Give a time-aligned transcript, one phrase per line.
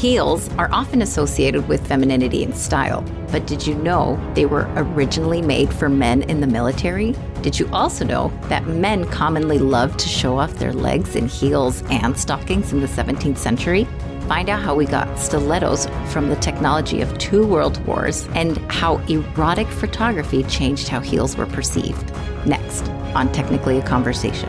[0.00, 5.42] Heels are often associated with femininity and style, but did you know they were originally
[5.42, 7.14] made for men in the military?
[7.42, 11.82] Did you also know that men commonly loved to show off their legs in heels
[11.90, 13.86] and stockings in the 17th century?
[14.26, 18.96] Find out how we got stilettos from the technology of two world wars and how
[19.08, 22.10] erotic photography changed how heels were perceived.
[22.46, 24.48] Next on Technically a Conversation.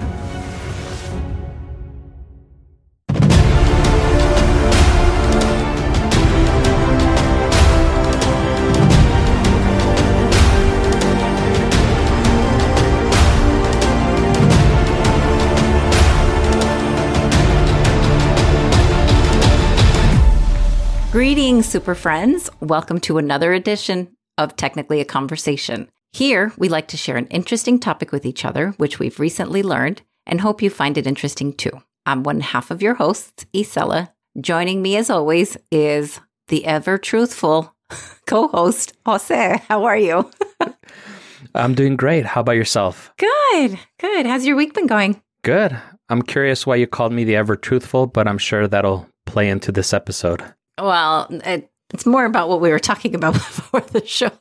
[21.21, 22.49] Greetings, super friends.
[22.61, 25.87] Welcome to another edition of Technically a Conversation.
[26.13, 30.01] Here, we like to share an interesting topic with each other, which we've recently learned,
[30.25, 31.83] and hope you find it interesting too.
[32.07, 34.11] I'm one half of your hosts, Isela.
[34.41, 37.75] Joining me, as always, is the ever truthful
[38.25, 39.61] co host, Jose.
[39.67, 40.27] How are you?
[41.53, 42.25] I'm doing great.
[42.25, 43.13] How about yourself?
[43.19, 44.25] Good, good.
[44.25, 45.21] How's your week been going?
[45.43, 45.79] Good.
[46.09, 49.71] I'm curious why you called me the ever truthful, but I'm sure that'll play into
[49.71, 50.51] this episode.
[50.81, 54.31] Well, it, it's more about what we were talking about before the show.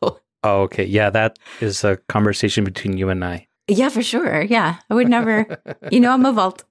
[0.43, 0.85] Oh, okay.
[0.85, 3.47] Yeah, that is a conversation between you and I.
[3.69, 4.43] Yeah, for sure.
[4.43, 4.77] Yeah.
[4.89, 5.59] I would never,
[5.91, 6.65] you know, I'm a vault.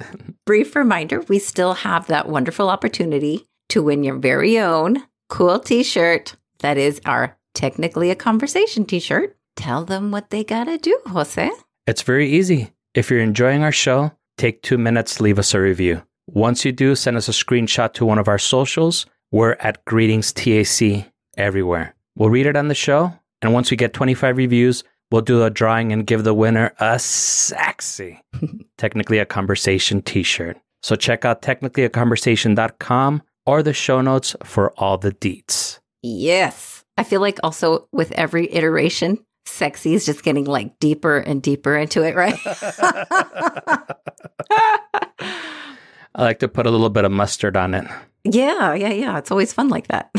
[0.46, 5.82] Brief reminder we still have that wonderful opportunity to win your very own cool t
[5.82, 6.36] shirt.
[6.60, 9.36] That is our technically a conversation t shirt.
[9.56, 11.50] Tell them what they got to do, Jose.
[11.86, 12.72] It's very easy.
[12.94, 16.02] If you're enjoying our show, take two minutes, leave us a review.
[16.28, 19.06] Once you do, send us a screenshot to one of our socials.
[19.30, 21.94] We're at Greetings TAC everywhere.
[22.16, 25.50] We'll read it on the show, and once we get 25 reviews, we'll do a
[25.50, 28.20] drawing and give the winner a sexy,
[28.78, 30.58] technically a conversation t shirt.
[30.82, 35.78] So check out technicallyaconversation.com or the show notes for all the deets.
[36.02, 36.84] Yes.
[36.98, 41.76] I feel like also with every iteration, sexy is just getting like deeper and deeper
[41.76, 42.36] into it, right?
[46.16, 47.86] I like to put a little bit of mustard on it.
[48.24, 49.18] Yeah, yeah, yeah.
[49.18, 50.10] It's always fun like that.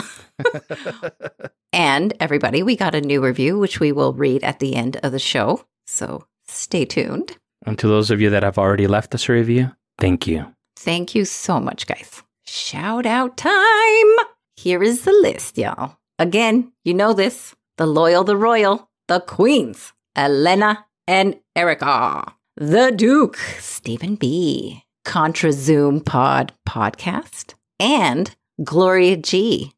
[1.74, 5.12] and everybody, we got a new review, which we will read at the end of
[5.12, 5.66] the show.
[5.88, 7.38] So stay tuned.
[7.66, 10.54] And to those of you that have already left us a review, thank you.
[10.78, 12.22] Thank you so much, guys.
[12.46, 14.16] Shout out time.
[14.56, 15.98] Here is the list, y'all.
[16.20, 23.38] Again, you know this the loyal, the royal, the queens, Elena and Erica, the Duke,
[23.60, 29.72] Stephen B, Contra Zoom Pod podcast, and Gloria G.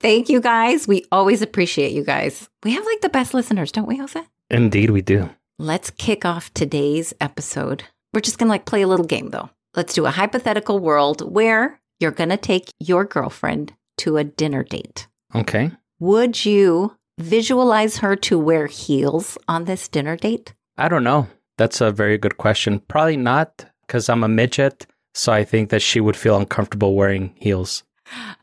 [0.00, 0.88] Thank you guys.
[0.88, 2.48] We always appreciate you guys.
[2.64, 4.22] We have like the best listeners, don't we, Jose?
[4.48, 5.28] Indeed, we do.
[5.58, 7.84] Let's kick off today's episode.
[8.14, 9.50] We're just going to like play a little game though.
[9.76, 14.64] Let's do a hypothetical world where you're going to take your girlfriend to a dinner
[14.64, 15.06] date.
[15.34, 15.70] Okay.
[15.98, 20.54] Would you visualize her to wear heels on this dinner date?
[20.78, 21.28] I don't know.
[21.60, 22.80] That's a very good question.
[22.88, 24.86] Probably not because I'm a midget.
[25.12, 27.82] So I think that she would feel uncomfortable wearing heels.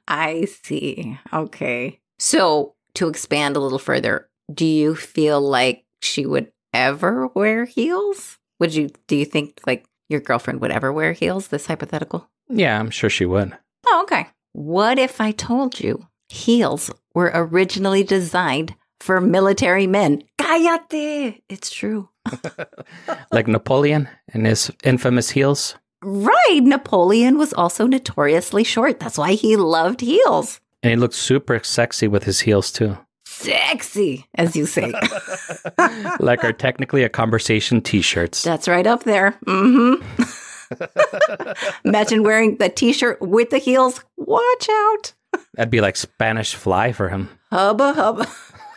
[0.07, 1.17] I see.
[1.33, 2.00] Okay.
[2.19, 8.38] So to expand a little further, do you feel like she would ever wear heels?
[8.59, 11.47] Would you, do you think like your girlfriend would ever wear heels?
[11.47, 12.29] This hypothetical?
[12.49, 13.57] Yeah, I'm sure she would.
[13.88, 14.28] Oh, okay.
[14.53, 20.22] What if I told you heels were originally designed for military men?
[20.39, 21.41] Cállate!
[21.49, 22.09] It's true.
[23.32, 25.76] like Napoleon and his infamous heels.
[26.04, 26.62] Right.
[26.62, 29.00] Napoleon was also notoriously short.
[29.00, 30.60] That's why he loved heels.
[30.84, 32.98] And he looked super sexy with his heels too.
[33.26, 34.94] Sexy, as you say.
[36.20, 38.42] like our technically a conversation t-shirts.
[38.44, 39.38] That's right up there.
[39.46, 40.04] Mm-hmm.
[41.88, 44.04] Imagine wearing the t-shirt with the heels.
[44.18, 45.14] Watch out.
[45.56, 47.30] That'd be like Spanish fly for him.
[47.52, 48.28] Hubba hubba.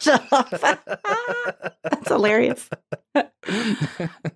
[0.05, 2.69] That's hilarious.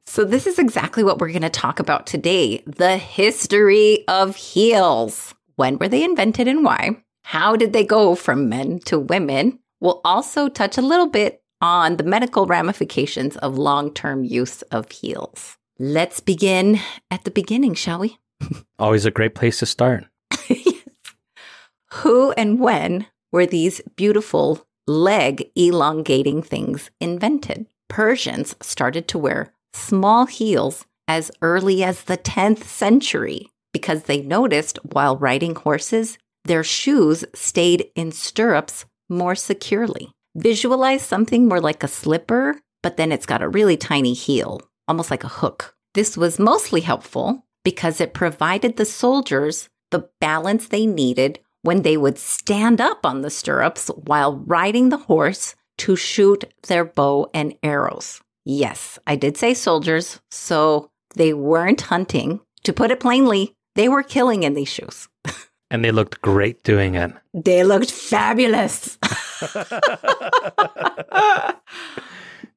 [0.06, 5.34] so, this is exactly what we're going to talk about today the history of heels.
[5.56, 6.96] When were they invented and why?
[7.22, 9.60] How did they go from men to women?
[9.80, 14.90] We'll also touch a little bit on the medical ramifications of long term use of
[14.90, 15.56] heels.
[15.78, 18.18] Let's begin at the beginning, shall we?
[18.78, 20.06] Always a great place to start.
[21.94, 27.66] Who and when were these beautiful leg elongating things invented.
[27.88, 34.78] Persians started to wear small heels as early as the 10th century because they noticed
[34.92, 40.12] while riding horses, their shoes stayed in stirrups more securely.
[40.36, 45.10] Visualize something more like a slipper, but then it's got a really tiny heel, almost
[45.10, 45.74] like a hook.
[45.94, 51.96] This was mostly helpful because it provided the soldiers the balance they needed when they
[51.96, 57.56] would stand up on the stirrups while riding the horse to shoot their bow and
[57.62, 58.20] arrows.
[58.44, 62.40] Yes, I did say soldiers, so they weren't hunting.
[62.64, 65.08] To put it plainly, they were killing in these shoes.
[65.70, 67.10] And they looked great doing it.
[67.32, 68.96] They looked fabulous.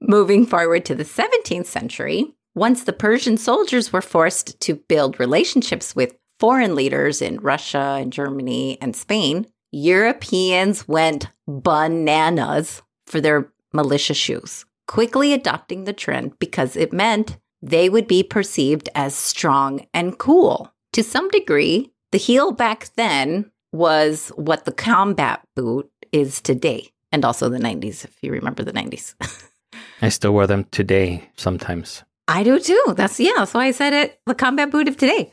[0.01, 5.95] Moving forward to the 17th century, once the Persian soldiers were forced to build relationships
[5.95, 14.13] with foreign leaders in Russia and Germany and Spain, Europeans went bananas for their militia
[14.13, 20.17] shoes, quickly adopting the trend because it meant they would be perceived as strong and
[20.17, 20.71] cool.
[20.93, 27.25] To some degree, the heel back then was what the combat boot is today, and
[27.25, 29.15] also the 90s, if you remember the 90s.
[30.01, 32.03] I still wear them today sometimes.
[32.27, 32.93] I do too.
[32.95, 35.31] That's, yeah, that's why I said it the combat boot of today.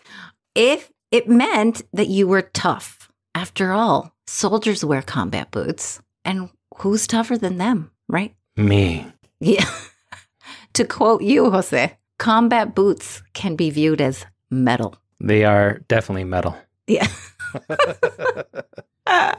[0.55, 7.07] If it meant that you were tough, after all, soldiers wear combat boots, and who's
[7.07, 8.35] tougher than them, right?
[8.57, 9.07] Me.
[9.41, 9.69] Yeah.
[10.75, 14.97] to quote you, Jose, combat boots can be viewed as metal.
[15.21, 16.57] They are definitely metal.
[16.87, 17.07] Yeah.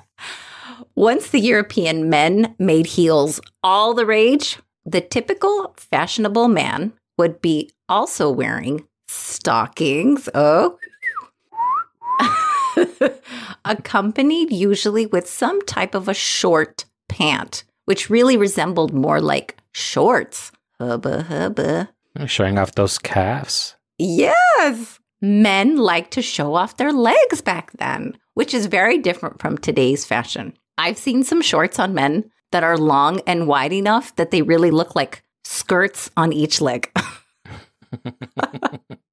[0.96, 7.72] Once the European men made heels all the rage, the typical fashionable man would be
[7.90, 10.30] also wearing stockings.
[10.34, 10.78] Oh.
[13.66, 20.52] Accompanied usually with some type of a short pant, which really resembled more like shorts.
[20.80, 21.90] Hubba hubba.
[22.26, 23.76] Showing off those calves.
[23.98, 25.00] Yes.
[25.22, 30.06] Men liked to show off their legs back then, which is very different from today's
[30.06, 30.54] fashion.
[30.78, 34.72] I've seen some shorts on men that are long and wide enough that they really
[34.72, 36.92] look like skirts on each leg.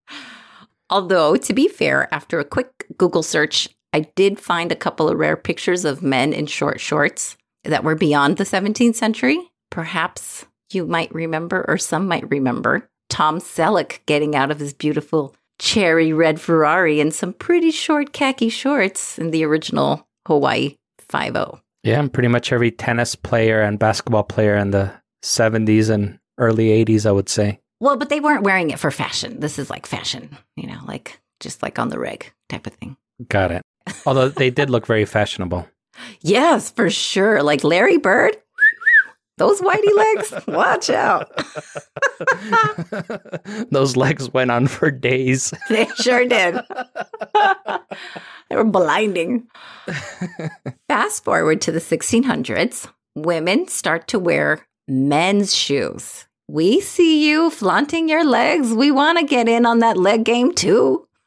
[0.92, 5.16] Although, to be fair, after a quick Google search, I did find a couple of
[5.16, 9.38] rare pictures of men in short shorts that were beyond the 17th century.
[9.70, 15.34] Perhaps you might remember, or some might remember, Tom Selleck getting out of his beautiful
[15.58, 22.00] cherry red Ferrari in some pretty short khaki shorts in the original Hawaii 5 Yeah,
[22.00, 24.92] and pretty much every tennis player and basketball player in the
[25.24, 27.61] 70s and early 80s, I would say.
[27.82, 29.40] Well, but they weren't wearing it for fashion.
[29.40, 32.96] This is like fashion, you know, like just like on the rig type of thing.
[33.28, 33.62] Got it.
[34.06, 35.68] Although they did look very fashionable.
[36.22, 37.42] Yes, for sure.
[37.42, 38.36] Like Larry Bird,
[39.36, 41.30] those whitey legs, watch out.
[43.70, 45.52] Those legs went on for days.
[45.68, 46.58] they sure did.
[48.48, 49.48] they were blinding.
[50.88, 56.26] Fast forward to the 1600s, women start to wear men's shoes.
[56.52, 58.74] We see you flaunting your legs.
[58.74, 61.08] We want to get in on that leg game too.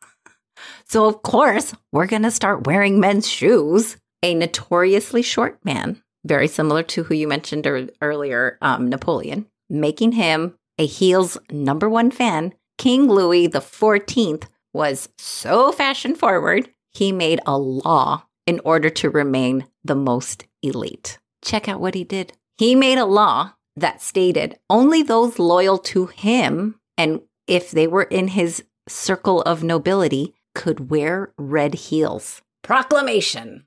[0.88, 3.98] So, of course, we're going to start wearing men's shoes.
[4.22, 10.12] A notoriously short man, very similar to who you mentioned er- earlier, um, Napoleon, making
[10.12, 12.54] him a heels number one fan.
[12.78, 14.44] King Louis XIV
[14.74, 21.18] was so fashion forward, he made a law in order to remain the most elite.
[21.44, 22.34] Check out what he did.
[22.60, 28.04] He made a law that stated only those loyal to him and if they were
[28.04, 32.42] in his circle of nobility could wear red heels.
[32.64, 33.66] Proclamation.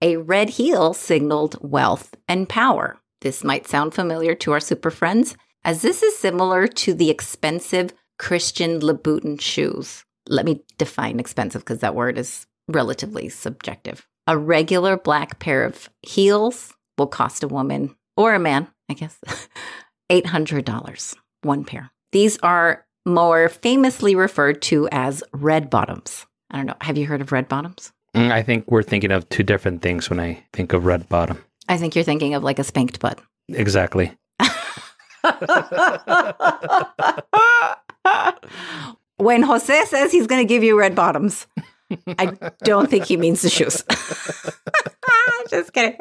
[0.00, 2.98] A red heel signaled wealth and power.
[3.20, 7.92] This might sound familiar to our super friends, as this is similar to the expensive
[8.18, 10.04] Christian Louboutin shoes.
[10.28, 14.06] Let me define expensive because that word is relatively subjective.
[14.26, 19.18] A regular black pair of heels will cost a woman or a man, I guess,
[20.10, 21.90] $800, one pair.
[22.12, 26.26] These are more famously referred to as red bottoms.
[26.50, 26.76] I don't know.
[26.80, 27.92] Have you heard of red bottoms?
[28.14, 31.44] Mm, I think we're thinking of two different things when I think of red bottom.
[31.68, 33.20] I think you're thinking of like a spanked butt.
[33.48, 34.16] Exactly.
[39.16, 41.46] when Jose says he's going to give you red bottoms,
[42.18, 43.84] I don't think he means the shoes.
[45.50, 45.98] Just kidding.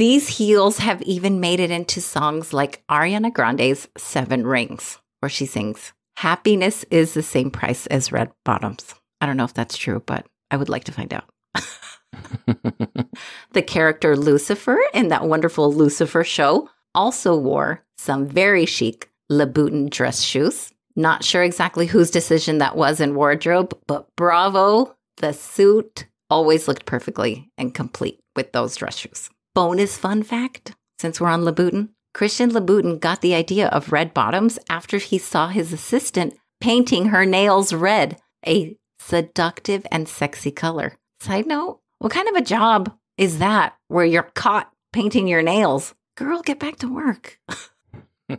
[0.00, 5.44] These heels have even made it into songs like Ariana Grande's Seven Rings, where she
[5.44, 8.94] sings, Happiness is the same price as red bottoms.
[9.20, 11.28] I don't know if that's true, but I would like to find out.
[13.52, 20.22] the character Lucifer in that wonderful Lucifer show also wore some very chic Louboutin dress
[20.22, 20.72] shoes.
[20.96, 26.86] Not sure exactly whose decision that was in wardrobe, but bravo, the suit always looked
[26.86, 29.28] perfectly and complete with those dress shoes.
[29.52, 31.88] Bonus fun fact since we're on Louboutin.
[32.14, 37.26] Christian Louboutin got the idea of red bottoms after he saw his assistant painting her
[37.26, 38.16] nails red,
[38.46, 40.92] a seductive and sexy color.
[41.18, 45.94] Side note, what kind of a job is that where you're caught painting your nails?
[46.16, 47.40] Girl, get back to work.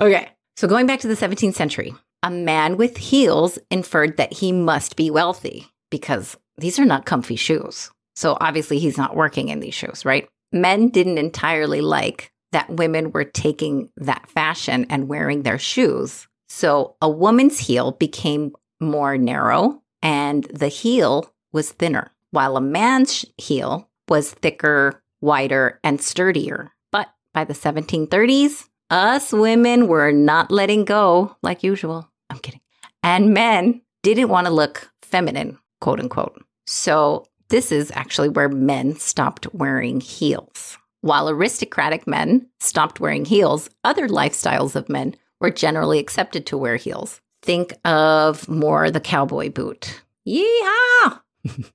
[0.00, 1.94] okay, so going back to the 17th century,
[2.24, 7.36] a man with heels inferred that he must be wealthy because these are not comfy
[7.36, 7.92] shoes.
[8.20, 10.28] So obviously he's not working in these shoes, right?
[10.52, 16.28] Men didn't entirely like that women were taking that fashion and wearing their shoes.
[16.46, 23.24] So a woman's heel became more narrow and the heel was thinner, while a man's
[23.38, 26.72] heel was thicker, wider, and sturdier.
[26.92, 32.10] But by the 1730s, us women were not letting go like usual.
[32.28, 32.60] I'm kidding.
[33.02, 36.44] And men didn't want to look feminine, quote unquote.
[36.66, 40.78] So this is actually where men stopped wearing heels.
[41.02, 46.76] While aristocratic men stopped wearing heels, other lifestyles of men were generally accepted to wear
[46.76, 47.20] heels.
[47.42, 50.02] Think of more the cowboy boot.
[50.26, 51.20] Yeehaw!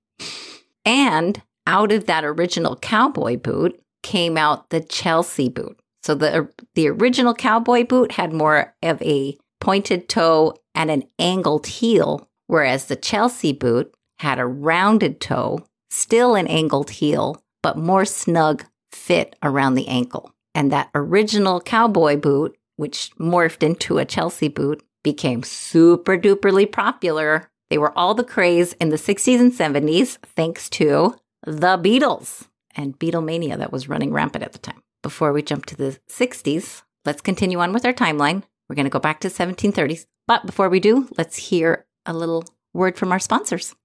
[0.86, 5.80] and out of that original cowboy boot came out the Chelsea boot.
[6.04, 11.66] So the the original cowboy boot had more of a pointed toe and an angled
[11.66, 18.06] heel, whereas the Chelsea boot had a rounded toe, still an angled heel, but more
[18.06, 20.34] snug fit around the ankle.
[20.54, 27.50] And that original cowboy boot, which morphed into a Chelsea boot, became super duperly popular.
[27.70, 32.98] They were all the craze in the 60s and 70s thanks to the Beatles and
[32.98, 34.82] Beatlemania that was running rampant at the time.
[35.04, 38.44] Before we jump to the 60s, let's continue on with our timeline.
[38.68, 40.06] We're going to go back to 1730s.
[40.28, 42.44] But before we do, let's hear a little
[42.74, 43.76] word from our sponsors.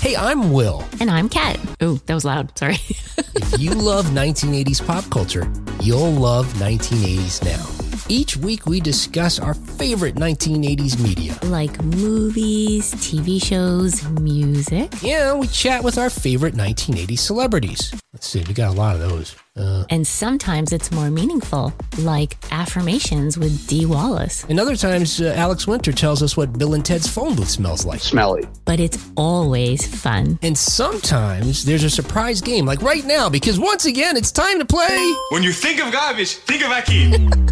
[0.00, 0.82] Hey, I'm Will.
[0.98, 1.60] And I'm Kat.
[1.80, 2.56] Oh, that was loud.
[2.58, 2.74] Sorry.
[3.18, 7.79] if you love 1980s pop culture, you'll love 1980s now.
[8.10, 11.38] Each week, we discuss our favorite 1980s media.
[11.44, 14.92] Like movies, TV shows, music.
[15.00, 17.94] Yeah, we chat with our favorite 1980s celebrities.
[18.12, 19.36] Let's see, we got a lot of those.
[19.56, 24.42] Uh, and sometimes it's more meaningful, like affirmations with Dee Wallace.
[24.48, 27.84] And other times, uh, Alex Winter tells us what Bill and Ted's phone booth smells
[27.84, 28.00] like.
[28.00, 28.42] Smelly.
[28.64, 30.36] But it's always fun.
[30.42, 34.64] And sometimes there's a surprise game, like right now, because once again, it's time to
[34.64, 35.14] play.
[35.28, 37.46] When you think of garbage, think of Aki.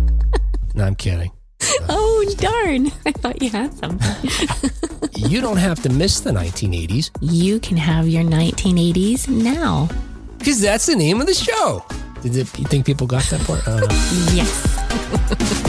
[0.78, 1.32] No, I'm kidding.
[1.88, 2.92] oh, darn.
[3.04, 4.30] I thought you had something.
[5.28, 7.11] you don't have to miss the 1980s.
[7.20, 9.88] You can have your 1980s now.
[10.38, 11.85] Because that's the name of the show.
[12.23, 13.66] Did it, you think people got that part?
[14.37, 15.64] yes.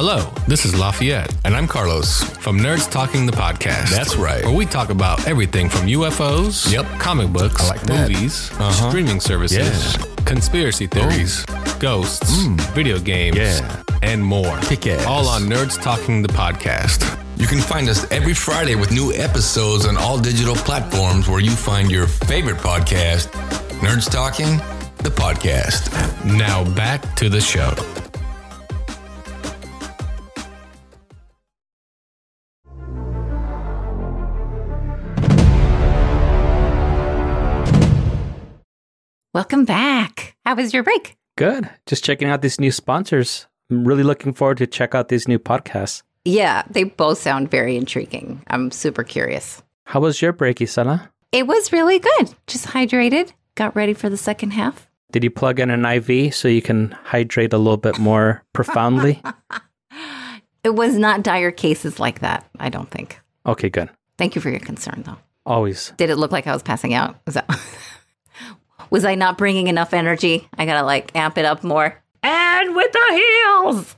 [0.00, 1.34] Hello, this is Lafayette.
[1.44, 2.22] And I'm Carlos.
[2.22, 3.90] From Nerds Talking the Podcast.
[3.90, 4.44] That's right.
[4.44, 6.86] Where we talk about everything from UFOs, yep.
[7.00, 8.90] comic books, like movies, uh-huh.
[8.90, 10.04] streaming services, yeah.
[10.24, 11.76] conspiracy theories, oh.
[11.80, 12.60] ghosts, mm.
[12.76, 13.82] video games, yeah.
[14.02, 14.56] and more.
[14.60, 15.04] Kick ass.
[15.04, 17.18] All on Nerds Talking the Podcast.
[17.36, 21.50] You can find us every Friday with new episodes on all digital platforms where you
[21.50, 23.30] find your favorite podcast,
[23.80, 24.58] Nerds Talking,
[24.98, 25.90] the podcast.
[26.24, 27.74] Now back to the show.
[39.38, 40.34] Welcome back.
[40.44, 41.16] How was your break?
[41.36, 41.70] Good.
[41.86, 43.46] Just checking out these new sponsors.
[43.70, 46.02] I'm really looking forward to check out these new podcasts.
[46.24, 48.42] Yeah, they both sound very intriguing.
[48.48, 49.62] I'm super curious.
[49.84, 51.08] How was your break, Isela?
[51.30, 52.34] It was really good.
[52.48, 54.90] Just hydrated, got ready for the second half.
[55.12, 59.22] Did you plug in an IV so you can hydrate a little bit more profoundly?
[60.64, 63.20] it was not dire cases like that, I don't think.
[63.46, 63.88] Okay, good.
[64.16, 65.18] Thank you for your concern, though.
[65.46, 65.92] Always.
[65.96, 67.20] Did it look like I was passing out?
[67.24, 67.48] Was that
[68.90, 70.48] was I not bringing enough energy?
[70.56, 72.00] I gotta like amp it up more.
[72.22, 73.22] And with the
[73.62, 73.96] heels.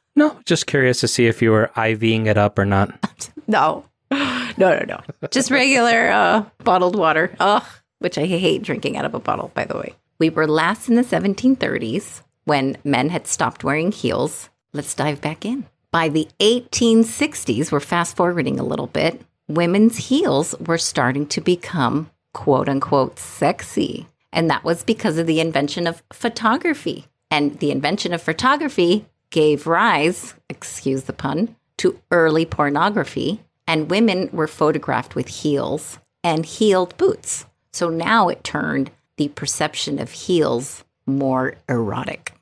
[0.16, 3.30] no, just curious to see if you were IVing it up or not.
[3.46, 5.00] no, no, no, no.
[5.30, 7.34] Just regular uh, bottled water.
[7.40, 7.64] Ugh,
[7.98, 9.94] which I hate drinking out of a bottle, by the way.
[10.18, 14.50] We were last in the 1730s when men had stopped wearing heels.
[14.72, 15.66] Let's dive back in.
[15.90, 22.10] By the 1860s, we're fast forwarding a little bit, women's heels were starting to become
[22.32, 24.06] quote unquote sexy.
[24.32, 27.06] And that was because of the invention of photography.
[27.30, 33.40] And the invention of photography gave rise, excuse the pun, to early pornography.
[33.66, 37.46] And women were photographed with heels and heeled boots.
[37.72, 42.34] So now it turned the perception of heels more erotic.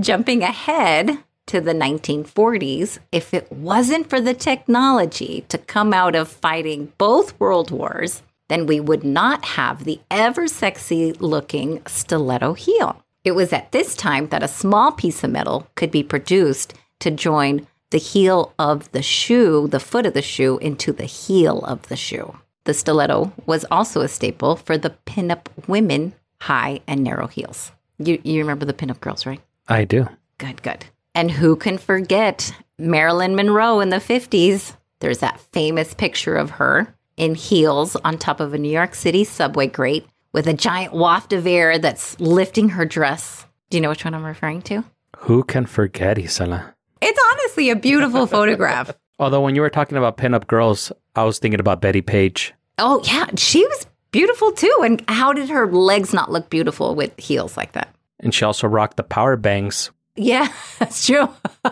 [0.00, 1.18] Jumping ahead
[1.48, 7.38] to the 1940s, if it wasn't for the technology to come out of fighting both
[7.40, 13.02] world wars, then we would not have the ever sexy looking stiletto heel.
[13.24, 17.10] It was at this time that a small piece of metal could be produced to
[17.10, 21.88] join the heel of the shoe, the foot of the shoe, into the heel of
[21.88, 22.38] the shoe.
[22.64, 27.72] The stiletto was also a staple for the pinup women high and narrow heels.
[27.98, 29.40] You, you remember the pinup girls, right?
[29.66, 30.08] I do.
[30.38, 30.86] Good, good.
[31.14, 34.76] And who can forget Marilyn Monroe in the 50s?
[35.00, 39.24] There's that famous picture of her in heels on top of a New York City
[39.24, 43.46] subway grate with a giant waft of air that's lifting her dress.
[43.70, 44.84] Do you know which one I'm referring to?
[45.18, 46.74] Who can forget Isela?
[47.00, 48.94] It's honestly a beautiful photograph.
[49.18, 52.54] Although when you were talking about pinup girls, I was thinking about Bettie Page.
[52.78, 53.26] Oh, yeah.
[53.36, 54.80] She was beautiful too.
[54.84, 57.92] And how did her legs not look beautiful with heels like that?
[58.20, 59.90] And she also rocked the power bangs.
[60.18, 60.48] Yeah,
[60.78, 61.28] that's true.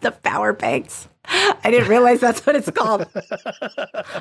[0.00, 1.08] the power banks.
[1.24, 3.06] I didn't realize that's what it's called.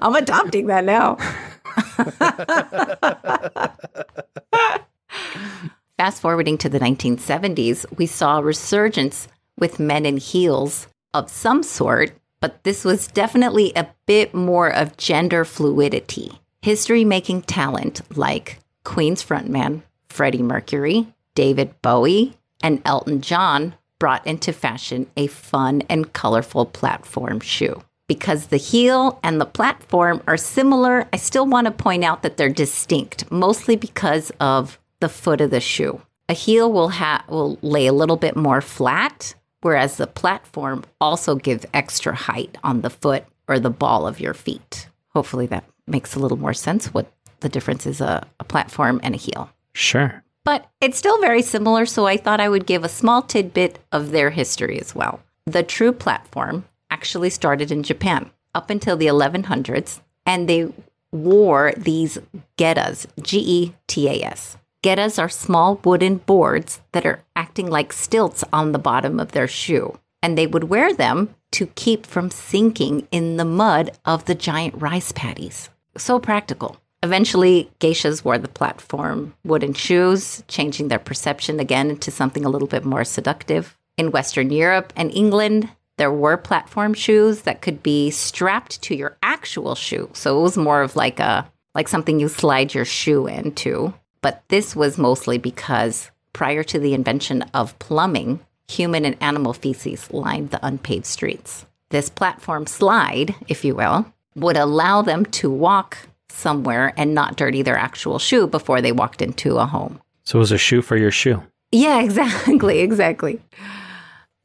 [0.02, 1.16] I'm adopting that now.
[5.98, 11.64] Fast forwarding to the 1970s, we saw a resurgence with men in heels of some
[11.64, 16.32] sort, but this was definitely a bit more of gender fluidity.
[16.62, 24.52] History making talent like Queen's frontman Freddie Mercury, David Bowie, and Elton John brought into
[24.52, 27.84] fashion a fun and colorful platform shoe.
[28.08, 32.36] Because the heel and the platform are similar, I still want to point out that
[32.36, 36.02] they're distinct, mostly because of the foot of the shoe.
[36.28, 41.36] A heel will ha- will lay a little bit more flat, whereas the platform also
[41.36, 44.88] gives extra height on the foot or the ball of your feet.
[45.10, 49.14] Hopefully that makes a little more sense what the difference is a, a platform and
[49.14, 49.50] a heel.
[49.74, 50.24] Sure.
[50.44, 54.12] But it's still very similar, so I thought I would give a small tidbit of
[54.12, 55.20] their history as well.
[55.46, 60.74] The true platform actually started in Japan up until the 1100s, and they
[61.12, 62.18] wore these
[62.58, 64.58] getas, G E T A S.
[64.84, 69.48] Getas are small wooden boards that are acting like stilts on the bottom of their
[69.48, 74.34] shoe, and they would wear them to keep from sinking in the mud of the
[74.34, 75.70] giant rice paddies.
[75.98, 76.81] So practical.
[77.04, 82.68] Eventually, geishas wore the platform wooden shoes, changing their perception again into something a little
[82.68, 83.78] bit more seductive.
[83.98, 89.18] In Western Europe and England, there were platform shoes that could be strapped to your
[89.24, 90.10] actual shoe.
[90.14, 93.94] So it was more of like a like something you slide your shoe into.
[94.22, 100.12] But this was mostly because prior to the invention of plumbing, human and animal feces
[100.12, 101.66] lined the unpaved streets.
[101.90, 105.98] This platform slide, if you will, would allow them to walk
[106.32, 110.02] somewhere and not dirty their actual shoe before they walked into a home.
[110.24, 111.44] So it was a shoe for your shoe.
[111.72, 113.40] Yeah, exactly, exactly.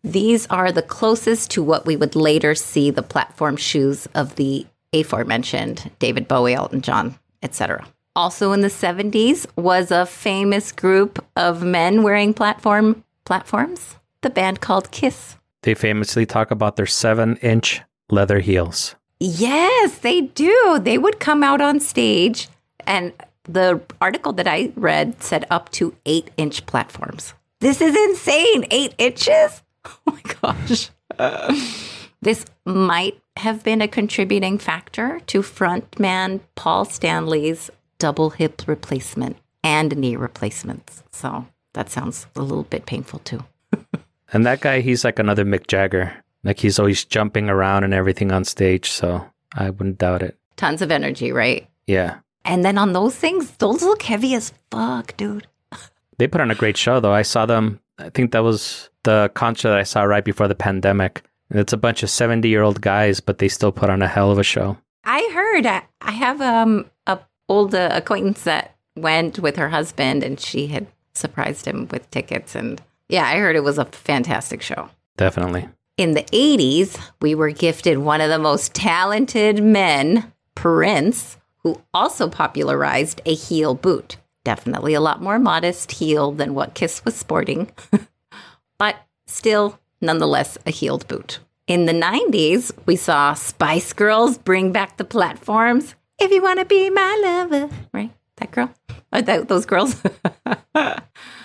[0.02, 4.66] These are the closest to what we would later see the platform shoes of the
[4.92, 7.86] aforementioned David Bowie, Elton John, etc.
[8.14, 14.60] Also in the 70s was a famous group of men wearing platform platforms, the band
[14.60, 15.36] called Kiss.
[15.62, 18.94] They famously talk about their seven inch leather heels.
[19.18, 20.78] Yes, they do.
[20.82, 22.48] They would come out on stage,
[22.86, 23.12] and
[23.44, 27.34] the article that I read said up to eight inch platforms.
[27.60, 28.66] This is insane.
[28.70, 29.62] Eight inches?
[29.88, 30.90] Oh my gosh.
[32.20, 39.96] this might have been a contributing factor to frontman Paul Stanley's double hip replacement and
[39.96, 41.04] knee replacements.
[41.12, 43.44] So that sounds a little bit painful too.
[44.32, 46.12] And that guy, he's like another Mick Jagger.
[46.46, 48.90] Like he's always jumping around and everything on stage.
[48.90, 50.38] So I wouldn't doubt it.
[50.54, 51.68] Tons of energy, right?
[51.86, 52.18] Yeah.
[52.44, 55.46] And then on those things, those look heavy as fuck, dude.
[56.18, 57.12] They put on a great show, though.
[57.12, 60.54] I saw them, I think that was the concert that I saw right before the
[60.54, 61.22] pandemic.
[61.50, 64.08] And it's a bunch of 70 year old guys, but they still put on a
[64.08, 64.78] hell of a show.
[65.04, 67.18] I heard I, I have um a
[67.50, 72.54] old uh, acquaintance that went with her husband and she had surprised him with tickets
[72.54, 72.80] and
[73.10, 74.88] yeah, I heard it was a fantastic show.
[75.18, 75.68] Definitely.
[75.96, 82.28] In the 80s, we were gifted one of the most talented men, Prince, who also
[82.28, 84.18] popularized a heel boot.
[84.44, 87.70] Definitely a lot more modest heel than what Kiss was sporting,
[88.78, 91.38] but still, nonetheless, a heeled boot.
[91.66, 95.94] In the 90s, we saw Spice Girls bring back the platforms.
[96.18, 98.12] If you want to be my lover, right?
[98.36, 98.70] That girl?
[99.14, 100.02] Or that, those girls?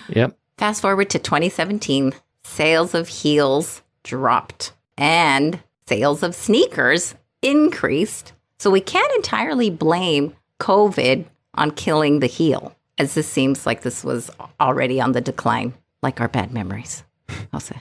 [0.08, 0.36] Yep.
[0.58, 2.12] Fast forward to 2017,
[2.44, 8.32] sales of heels dropped and sales of sneakers increased.
[8.58, 14.04] So we can't entirely blame COVID on killing the heel, as this seems like this
[14.04, 17.02] was already on the decline, like our bad memories.
[17.52, 17.76] I'll say.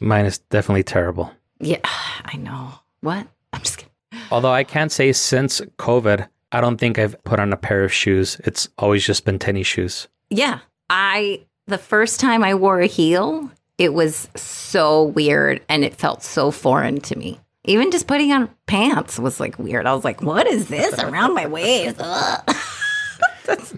[0.00, 1.32] Mine is definitely terrible.
[1.60, 1.78] Yeah,
[2.24, 2.74] I know.
[3.02, 3.26] What?
[3.52, 3.92] I'm just kidding.
[4.32, 7.92] Although I can't say since COVID, I don't think I've put on a pair of
[7.92, 8.40] shoes.
[8.44, 10.08] It's always just been tennis shoes.
[10.28, 10.58] Yeah.
[10.90, 16.22] I, the first time I wore a heel, it was so weird and it felt
[16.22, 17.40] so foreign to me.
[17.64, 19.86] Even just putting on pants was like weird.
[19.86, 21.98] I was like, what is this around my waist?
[21.98, 23.74] That's-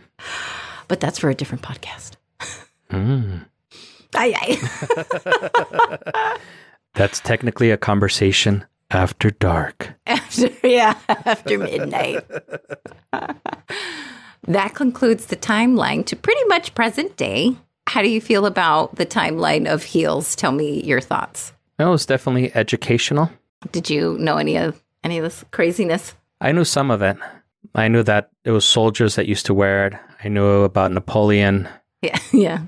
[0.88, 2.12] but that's for a different podcast.
[2.90, 3.44] Mm.
[4.14, 4.58] Aye,
[5.26, 6.38] aye.
[6.94, 9.94] That's technically a conversation after dark.
[10.06, 12.22] after yeah after midnight
[14.46, 19.06] that concludes the timeline to pretty much present day how do you feel about the
[19.06, 23.30] timeline of heels tell me your thoughts It was definitely educational.
[23.72, 27.16] did you know any of any of this craziness I knew some of it.
[27.74, 29.94] I knew that it was soldiers that used to wear it.
[30.22, 31.68] I knew about Napoleon.
[32.02, 32.62] yeah yeah,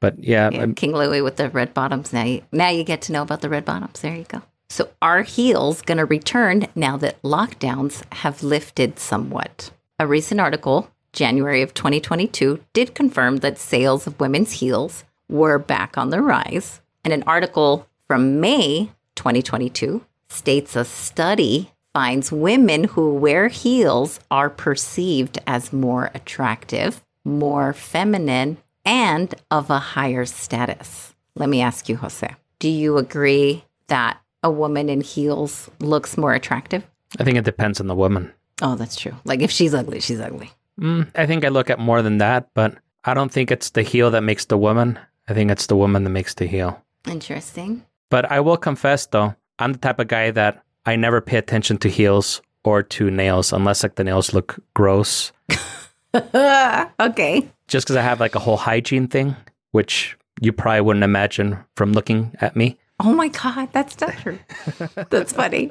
[0.00, 3.12] But yeah, yeah king louis with the red bottoms now you, now you get to
[3.12, 6.96] know about the red bottoms there you go so are heels going to return now
[6.96, 14.06] that lockdowns have lifted somewhat a recent article january of 2022 did confirm that sales
[14.06, 20.76] of women's heels were back on the rise and an article from may 2022 states
[20.76, 29.34] a study finds women who wear heels are perceived as more attractive more feminine and
[29.50, 31.14] of a higher status.
[31.34, 36.32] Let me ask you, Jose, do you agree that a woman in heels looks more
[36.32, 36.86] attractive?
[37.18, 38.32] I think it depends on the woman.
[38.62, 39.14] Oh, that's true.
[39.24, 40.52] Like if she's ugly, she's ugly.
[40.80, 43.82] Mm, I think I look at more than that, but I don't think it's the
[43.82, 44.98] heel that makes the woman.
[45.28, 46.82] I think it's the woman that makes the heel.
[47.06, 47.84] Interesting.
[48.10, 51.78] But I will confess though, I'm the type of guy that I never pay attention
[51.78, 55.32] to heels or to nails unless like the nails look gross.
[56.14, 57.48] okay.
[57.68, 59.36] Just because I have like a whole hygiene thing,
[59.72, 62.78] which you probably wouldn't imagine from looking at me.
[63.00, 64.38] Oh my God, that's not true.
[65.10, 65.70] that's funny.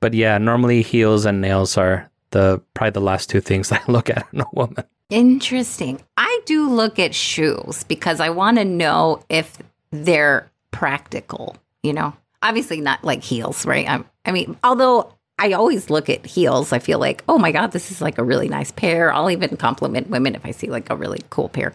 [0.00, 4.10] But yeah, normally heels and nails are the probably the last two things I look
[4.10, 4.84] at in a woman.
[5.10, 6.00] Interesting.
[6.16, 9.58] I do look at shoes because I want to know if
[9.90, 12.14] they're practical, you know?
[12.42, 13.88] Obviously not like heels, right?
[13.88, 17.72] i I mean, although I always look at heels, I feel like, oh my God,
[17.72, 19.12] this is like a really nice pair.
[19.12, 21.74] I'll even compliment women if I see like a really cool pair.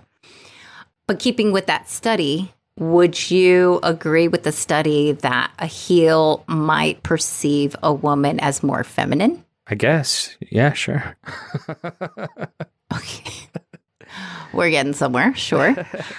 [1.08, 7.04] But keeping with that study, would you agree with the study that a heel might
[7.04, 9.45] perceive a woman as more feminine?
[9.68, 10.38] I guess.
[10.40, 11.18] Yeah, sure.
[12.94, 13.50] Okay.
[14.54, 15.76] We're getting somewhere, sure.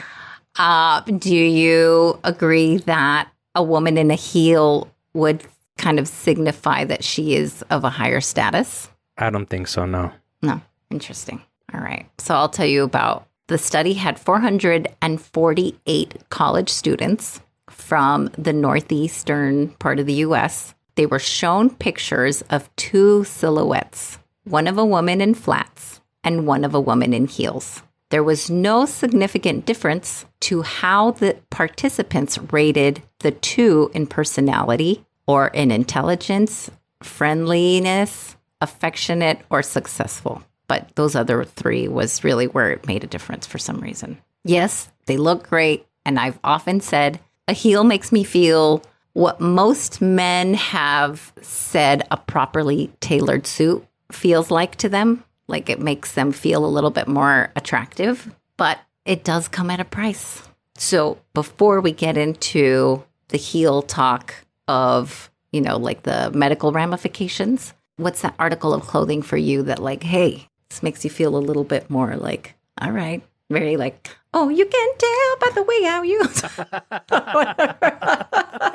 [0.57, 5.45] uh, do you agree that a woman in a heel would
[5.79, 8.91] kind of signify that she is of a higher status?
[9.17, 10.13] I don't think so, no.
[10.43, 10.61] No.
[10.91, 11.41] Interesting.
[11.73, 12.07] All right.
[12.19, 19.99] So I'll tell you about the study had 448 college students from the northeastern part
[19.99, 20.75] of the US.
[20.97, 26.65] They were shown pictures of two silhouettes, one of a woman in flats and one
[26.65, 27.83] of a woman in heels.
[28.11, 35.49] There was no significant difference to how the participants rated the two in personality or
[35.49, 36.71] in intelligence,
[37.03, 40.43] friendliness, affectionate, or successful.
[40.69, 44.19] But those other three was really where it made a difference for some reason.
[44.45, 45.87] Yes, they look great.
[46.05, 48.83] And I've often said a heel makes me feel
[49.17, 55.25] what most men have said a properly tailored suit feels like to them.
[55.49, 59.81] Like it makes them feel a little bit more attractive, but it does come at
[59.81, 60.43] a price.
[60.77, 64.35] So before we get into the heel talk
[64.69, 69.79] of, you know, like the medical ramifications, what's that article of clothing for you that,
[69.79, 74.11] like, hey, this makes you feel a little bit more like, all right, very like,
[74.35, 76.03] oh, you can tell by the way how
[78.61, 78.66] you.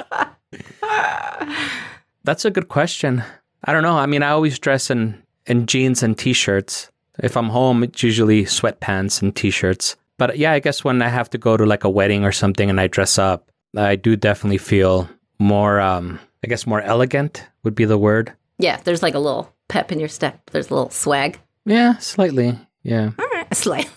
[2.24, 3.24] That's a good question.
[3.64, 3.98] I don't know.
[3.98, 6.90] I mean, I always dress in, in jeans and t shirts.
[7.20, 9.96] If I'm home, it's usually sweatpants and t shirts.
[10.18, 12.70] But yeah, I guess when I have to go to like a wedding or something
[12.70, 15.10] and I dress up, I do definitely feel
[15.40, 18.34] more, um, I guess, more elegant would be the word.
[18.60, 20.50] yeah, there's like a little pep in your step.
[20.52, 21.40] There's a little swag.
[21.66, 22.58] Yeah, slightly.
[22.84, 23.12] Yeah.
[23.18, 23.90] All right, slight.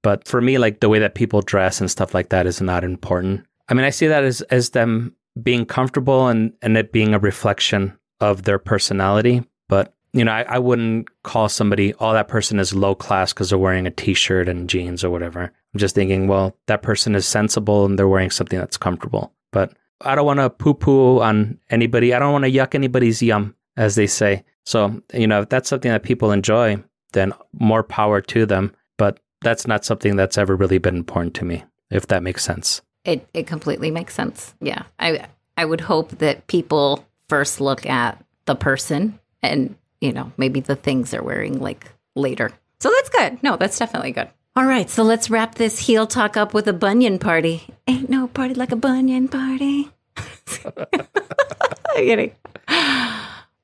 [0.04, 2.86] But for me, like the way that people dress and stuff like that is not
[2.86, 3.46] important.
[3.69, 7.19] I mean, I see that as, as them being comfortable and, and it being a
[7.19, 9.43] reflection of their personality.
[9.67, 13.49] But, you know, I, I wouldn't call somebody, oh, that person is low class because
[13.49, 15.43] they're wearing a t shirt and jeans or whatever.
[15.43, 19.34] I'm just thinking, well, that person is sensible and they're wearing something that's comfortable.
[19.51, 22.13] But I don't want to poo poo on anybody.
[22.13, 24.43] I don't want to yuck anybody's yum, as they say.
[24.65, 28.73] So, you know, if that's something that people enjoy, then more power to them.
[28.97, 32.82] But that's not something that's ever really been important to me, if that makes sense.
[33.08, 34.54] It it completely makes sense.
[34.62, 34.84] Yeah.
[35.00, 40.60] I I would hope that people first look at the person and, you know, maybe
[40.60, 42.52] the things they're wearing like later.
[42.80, 43.41] So that's good.
[43.41, 44.30] No, that's definitely good.
[44.56, 47.67] All right, so let's wrap this heel talk up with a bunion party.
[47.88, 49.91] Ain't no party like a bunion party.
[51.96, 52.32] Kidding.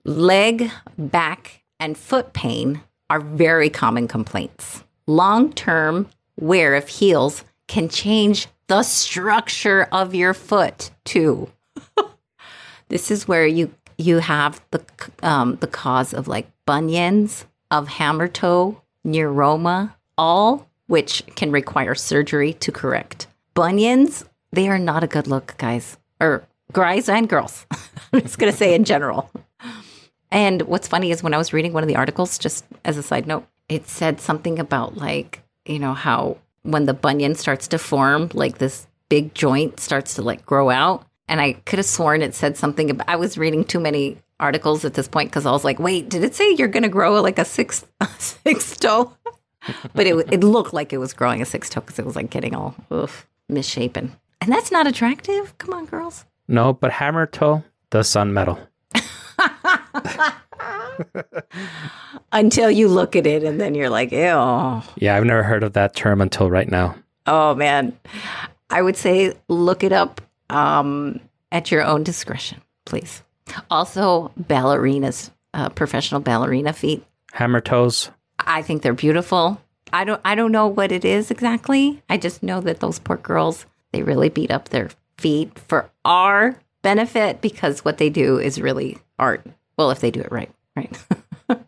[0.06, 4.84] Leg, back, and foot pain are very common complaints.
[5.08, 11.48] Long term wear of heels can change the structure of your foot too.
[12.90, 14.84] this is where you you have the
[15.22, 22.54] um, the cause of like bunions, of hammer toe, neuroma, all which can require surgery
[22.54, 23.28] to correct.
[23.54, 27.68] Bunions, they are not a good look, guys, or guys and girls.
[28.12, 29.30] I'm just gonna say in general.
[30.32, 33.04] And what's funny is when I was reading one of the articles, just as a
[33.04, 37.78] side note, it said something about like, you know, how when the bunion starts to
[37.78, 41.06] form, like this big joint starts to like grow out.
[41.30, 44.84] And I could have sworn it said something about, I was reading too many articles
[44.84, 47.22] at this point because I was like, wait, did it say you're going to grow
[47.22, 47.86] like a six,
[48.18, 49.14] six toe?
[49.94, 52.30] but it, it looked like it was growing a six toe because it was like
[52.30, 54.12] getting all oof, misshapen.
[54.42, 55.58] And that's not attractive.
[55.58, 56.26] Come on, girls.
[56.48, 58.60] No, but hammer toe does sound metal.
[62.32, 64.82] Until you look at it and then you're like, ew.
[64.96, 66.96] Yeah, I've never heard of that term until right now.
[67.28, 67.98] Oh, man.
[68.70, 71.20] I would say look it up um,
[71.52, 73.22] at your own discretion, please.
[73.70, 77.06] Also, ballerinas, uh, professional ballerina feet.
[77.34, 78.10] Hammer toes.
[78.40, 79.62] I think they're beautiful.
[79.92, 82.02] I don't I don't know what it is exactly.
[82.10, 86.58] I just know that those poor girls, they really beat up their feet for our
[86.82, 89.46] benefit because what they do is really art.
[89.78, 91.06] Well, if they do it right, right?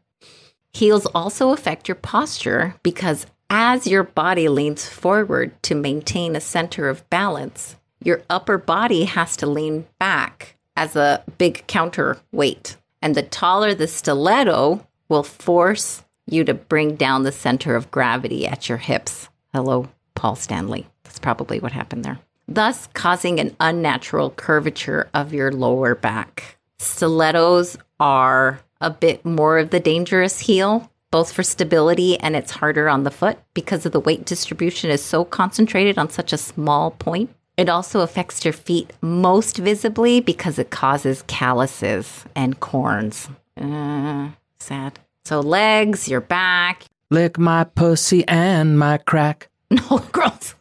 [0.74, 6.89] Heels also affect your posture because as your body leans forward to maintain a center
[6.89, 12.78] of balance, your upper body has to lean back as a big counterweight.
[13.02, 18.48] And the taller the stiletto will force you to bring down the center of gravity
[18.48, 19.30] at your hips.
[19.54, 20.88] Hello, Paul Stanley.
[21.04, 22.20] That's probably what happened there.
[22.48, 26.58] Thus, causing an unnatural curvature of your lower back.
[26.80, 32.90] Stilettos are a bit more of the dangerous heel, both for stability and it's harder
[32.90, 36.92] on the foot because of the weight distribution is so concentrated on such a small
[36.92, 37.30] point.
[37.58, 43.30] It also affects your feet most visibly because it causes calluses and corns.
[43.60, 45.00] Uh, sad.
[45.24, 46.84] So legs, your back.
[47.10, 49.50] Lick my pussy and my crack.
[49.72, 50.54] No, gross.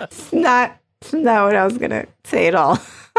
[0.00, 0.78] it's not.
[1.00, 2.78] It's not what I was gonna say at all.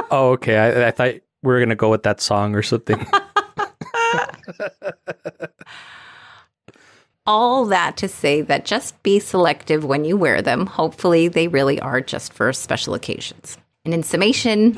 [0.10, 0.58] Oh, okay.
[0.58, 3.06] I, I thought we were gonna go with that song or something.
[7.30, 10.66] all that to say that just be selective when you wear them.
[10.66, 13.56] Hopefully, they really are just for special occasions.
[13.86, 14.76] And in summation,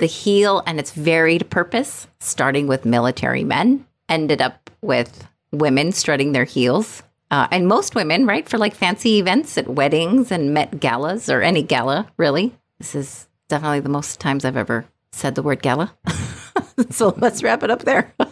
[0.00, 6.32] the heel and its varied purpose, starting with military men, ended up with women strutting
[6.32, 7.04] their heels.
[7.30, 11.40] Uh, and most women, right, for like fancy events at weddings and Met galas or
[11.40, 12.52] any gala, really.
[12.78, 15.94] This is definitely the most times I've ever said the word gala.
[16.90, 18.12] so let's wrap it up there.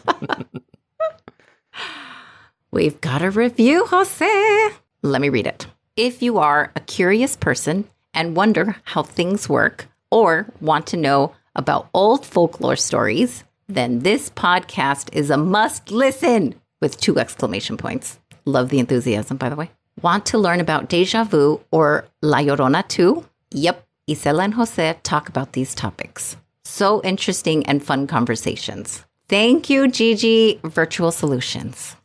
[2.72, 4.70] We've got a review, Jose.
[5.02, 5.66] Let me read it.
[5.96, 11.34] If you are a curious person and wonder how things work or want to know
[11.54, 18.18] about old folklore stories, then this podcast is a must listen with two exclamation points.
[18.44, 19.70] Love the enthusiasm, by the way.
[20.00, 23.26] Want to learn about deja vu or La Llorona too?
[23.50, 26.36] Yep, Isela and Jose talk about these topics.
[26.64, 29.04] So interesting and fun conversations.
[29.28, 31.96] Thank you, Gigi Virtual Solutions.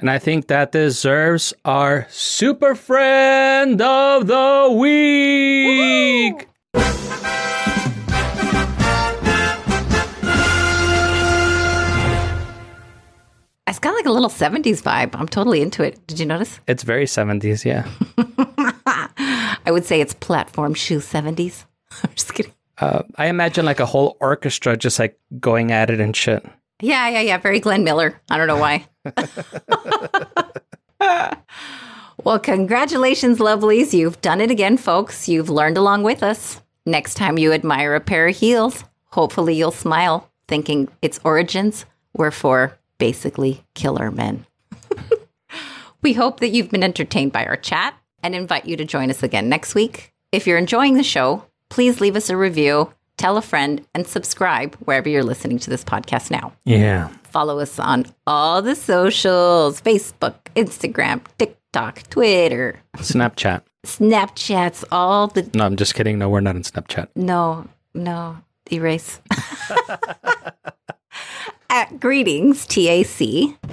[0.00, 6.48] And I think that deserves our super friend of the week.
[13.66, 15.14] It's got like a little 70s vibe.
[15.18, 16.06] I'm totally into it.
[16.06, 16.60] Did you notice?
[16.68, 17.88] It's very 70s, yeah.
[19.66, 21.64] I would say it's platform shoe 70s.
[22.02, 22.52] I'm just kidding.
[22.78, 26.44] Uh, I imagine like a whole orchestra just like going at it and shit.
[26.80, 27.38] Yeah, yeah, yeah.
[27.38, 28.20] Very Glenn Miller.
[28.28, 28.86] I don't know why.
[32.24, 33.92] well, congratulations, lovelies.
[33.92, 35.28] You've done it again, folks.
[35.28, 36.60] You've learned along with us.
[36.86, 42.30] Next time you admire a pair of heels, hopefully you'll smile, thinking its origins were
[42.30, 44.46] for basically killer men.
[46.02, 49.22] we hope that you've been entertained by our chat and invite you to join us
[49.22, 50.12] again next week.
[50.32, 54.76] If you're enjoying the show, please leave us a review, tell a friend, and subscribe
[54.84, 56.52] wherever you're listening to this podcast now.
[56.64, 57.08] Yeah.
[57.24, 62.80] Follow us on all the socials Facebook, Instagram, TikTok, Twitter.
[62.98, 63.62] Snapchat.
[63.84, 65.50] Snapchats, all the.
[65.52, 66.16] No, I'm just kidding.
[66.16, 67.08] No, we're not in Snapchat.
[67.16, 68.36] No, no,
[68.70, 69.20] erase.
[71.70, 73.20] at greetings TAC.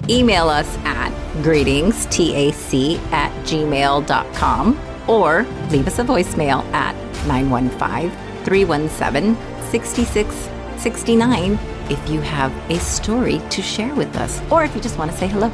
[0.10, 1.12] Email us at
[1.44, 6.96] greetings TAC at gmail.com or leave us a voicemail at
[7.28, 8.12] 915
[8.44, 9.36] 317
[9.72, 15.12] 6669 if you have a story to share with us or if you just want
[15.12, 15.52] to say hello.